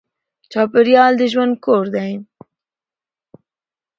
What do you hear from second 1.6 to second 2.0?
کور